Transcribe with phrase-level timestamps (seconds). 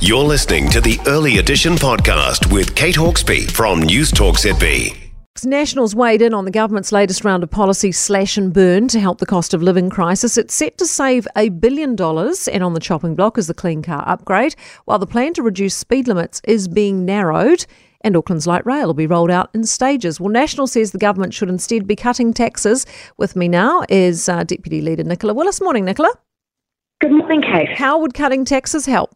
[0.00, 4.96] You're listening to the Early Edition podcast with Kate Hawkesby from News Talk ZB.
[5.44, 9.18] Nationals weighed in on the government's latest round of policy slash and burn to help
[9.18, 10.36] the cost of living crisis.
[10.36, 13.80] It's set to save a billion dollars, and on the chopping block is the clean
[13.80, 14.56] car upgrade,
[14.86, 17.64] while the plan to reduce speed limits is being narrowed.
[18.00, 20.18] And Auckland's light rail will be rolled out in stages.
[20.18, 22.84] Well, National says the government should instead be cutting taxes.
[23.16, 25.60] With me now is uh, Deputy Leader Nicola Willis.
[25.60, 26.12] Morning, Nicola.
[27.00, 27.68] Good morning, Kate.
[27.76, 29.14] How would cutting taxes help?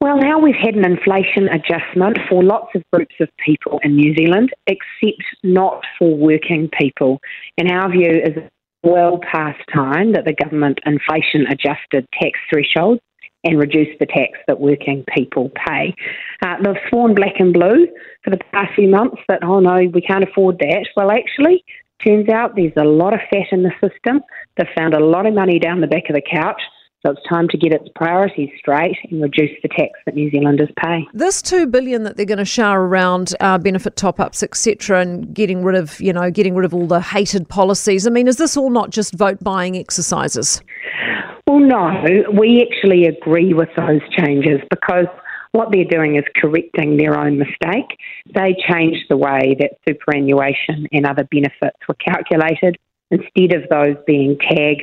[0.00, 4.14] Well, now we've had an inflation adjustment for lots of groups of people in New
[4.14, 7.18] Zealand, except not for working people.
[7.56, 8.36] In our view, is
[8.84, 13.00] well past time that the government inflation adjusted tax thresholds
[13.42, 15.92] and reduce the tax that working people pay.
[16.42, 17.88] Uh, they've sworn black and blue
[18.22, 20.86] for the past few months that, oh no, we can't afford that.
[20.96, 21.64] Well, actually,
[22.06, 24.20] turns out there's a lot of fat in the system.
[24.56, 26.60] They've found a lot of money down the back of the couch.
[27.04, 30.68] So it's time to get its priorities straight and reduce the tax that New Zealanders
[30.82, 31.06] pay.
[31.14, 35.62] This two billion that they're going to shower around uh, benefit top-ups, etc., and getting
[35.62, 38.04] rid of, you know, getting rid of all the hated policies.
[38.04, 40.60] I mean, is this all not just vote buying exercises?
[41.46, 42.02] Well, no,
[42.36, 45.06] we actually agree with those changes because
[45.52, 47.96] what they're doing is correcting their own mistake.
[48.34, 52.76] They changed the way that superannuation and other benefits were calculated.
[53.10, 54.82] Instead of those being tagged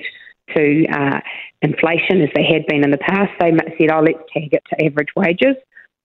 [0.54, 1.20] to uh,
[1.62, 4.86] inflation as they had been in the past, they said, oh, let's tag it to
[4.86, 5.56] average wages.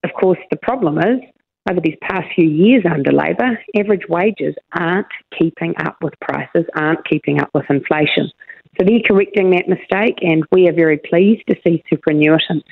[0.05, 1.20] Of course, the problem is
[1.69, 5.06] over these past few years under Labor, average wages aren't
[5.38, 8.30] keeping up with prices, aren't keeping up with inflation.
[8.78, 12.64] So they're correcting that mistake, and we are very pleased to see superannuitants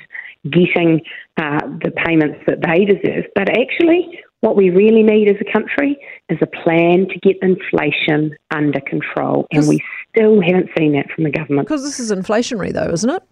[0.49, 1.01] getting
[1.37, 3.25] uh, the payments that they deserve.
[3.35, 5.97] But actually, what we really need as a country
[6.29, 11.23] is a plan to get inflation under control, and we still haven't seen that from
[11.23, 11.67] the government.
[11.67, 13.23] Because this is inflationary, though, isn't it?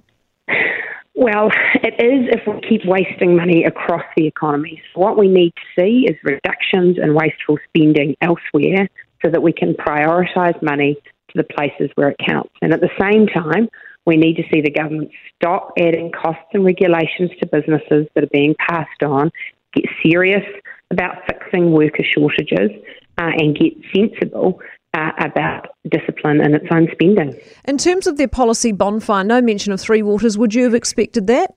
[1.20, 4.81] Well, it is if we keep wasting money across the economy.
[4.94, 8.88] So what we need to see is reductions in wasteful spending elsewhere
[9.25, 12.54] so that we can prioritise money to the places where it counts.
[12.61, 13.67] And at the same time,
[14.05, 18.32] we need to see the government stop adding costs and regulations to businesses that are
[18.32, 19.32] being passed on,
[19.73, 20.45] get serious
[20.92, 22.70] about fixing worker shortages,
[23.17, 24.61] uh, and get sensible
[24.93, 27.39] uh, about discipline and its own spending.
[27.65, 30.37] In terms of their policy bonfire, no mention of Three Waters.
[30.37, 31.53] Would you have expected that?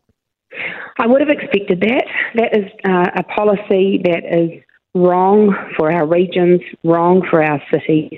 [0.99, 2.05] I would have expected that.
[2.35, 4.63] That is uh, a policy that is
[4.95, 8.11] wrong for our regions, wrong for our cities,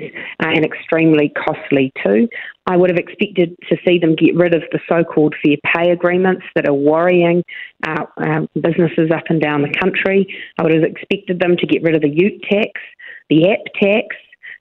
[0.43, 2.29] uh, and extremely costly too.
[2.67, 5.91] I would have expected to see them get rid of the so called fair pay
[5.91, 7.43] agreements that are worrying
[7.87, 10.27] uh, uh, businesses up and down the country.
[10.59, 12.81] I would have expected them to get rid of the ute tax,
[13.29, 14.17] the app tax.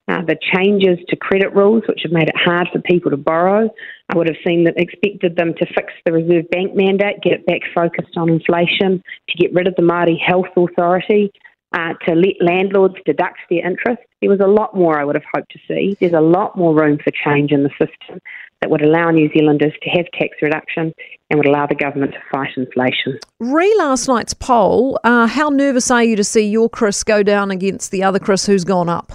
[0.07, 3.69] Uh, the changes to credit rules, which have made it hard for people to borrow.
[4.09, 7.45] I would have seen that, expected them to fix the Reserve Bank mandate, get it
[7.45, 11.31] back focused on inflation, to get rid of the Māori Health Authority,
[11.73, 14.01] uh, to let landlords deduct their interest.
[14.19, 15.95] There was a lot more I would have hoped to see.
[15.99, 18.19] There's a lot more room for change in the system
[18.61, 20.93] that would allow New Zealanders to have tax reduction
[21.29, 23.17] and would allow the government to fight inflation.
[23.39, 27.49] Re last night's poll, uh, how nervous are you to see your Chris go down
[27.51, 29.13] against the other Chris who's gone up?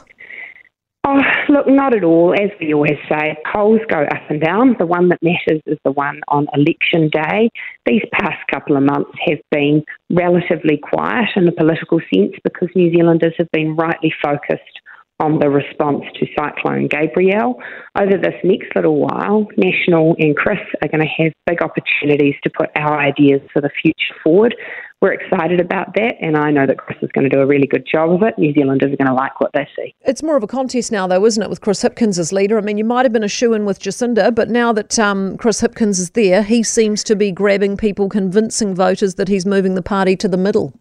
[1.08, 2.34] Oh, look, not at all.
[2.34, 4.74] As we always say, polls go up and down.
[4.76, 7.48] The one that matters is the one on election day.
[7.86, 12.92] These past couple of months have been relatively quiet in a political sense because New
[12.92, 14.80] Zealanders have been rightly focused
[15.18, 17.56] on the response to Cyclone Gabrielle.
[17.98, 22.50] Over this next little while, National and Chris are going to have big opportunities to
[22.50, 24.54] put our ideas for the future forward.
[25.02, 27.66] We're excited about that, and I know that Chris is going to do a really
[27.66, 28.38] good job of it.
[28.38, 29.94] New Zealanders are going to like what they see.
[30.02, 32.56] It's more of a contest now, though, isn't it, with Chris Hipkins as leader?
[32.56, 35.36] I mean, you might have been a shoe in with Jacinda, but now that um,
[35.36, 39.74] Chris Hipkins is there, he seems to be grabbing people, convincing voters that he's moving
[39.74, 40.72] the party to the middle.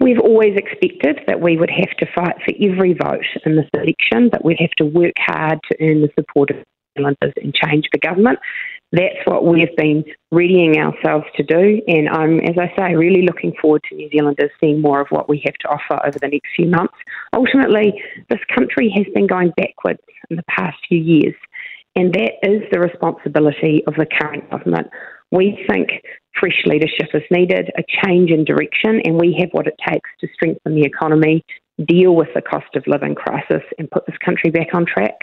[0.00, 4.30] We've always expected that we would have to fight for every vote in this election,
[4.32, 6.64] that we'd have to work hard to earn the support of New
[6.96, 8.38] Zealanders and change the government.
[8.92, 13.52] That's what we've been readying ourselves to do, and I'm, as I say, really looking
[13.60, 16.48] forward to New Zealanders seeing more of what we have to offer over the next
[16.56, 16.94] few months.
[17.32, 20.00] Ultimately, this country has been going backwards
[20.30, 21.34] in the past few years,
[21.94, 24.88] and that is the responsibility of the current government.
[25.30, 25.90] We think
[26.38, 30.28] fresh leadership is needed, a change in direction, and we have what it takes to
[30.34, 31.44] strengthen the economy,
[31.86, 35.14] deal with the cost of living crisis, and put this country back on track.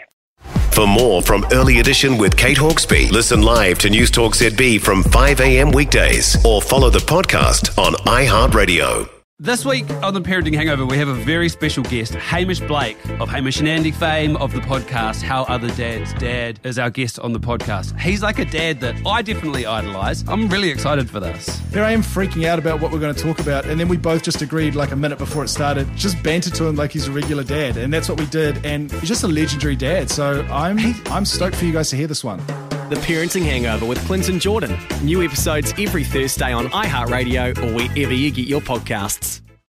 [0.72, 5.02] For more from Early Edition with Kate Hawkesby, listen live to News Talk ZB from
[5.02, 5.72] 5 a.m.
[5.72, 9.17] weekdays or follow the podcast on iHeartRadio.
[9.40, 13.28] This week on the Parenting Hangover, we have a very special guest, Hamish Blake of
[13.28, 17.32] Hamish and Andy fame of the podcast How Other Dads Dad is our guest on
[17.32, 17.96] the podcast.
[18.00, 20.24] He's like a dad that I definitely idolise.
[20.26, 21.56] I'm really excited for this.
[21.72, 23.96] Here I am freaking out about what we're going to talk about, and then we
[23.96, 27.06] both just agreed like a minute before it started, just banter to him like he's
[27.06, 28.66] a regular dad, and that's what we did.
[28.66, 30.10] And he's just a legendary dad.
[30.10, 30.80] So I'm
[31.12, 32.40] I'm stoked for you guys to hear this one.
[32.88, 34.74] The Parenting Hangover with Clinton Jordan.
[35.02, 39.42] New episodes every Thursday on iHeartRadio or wherever you get your podcasts.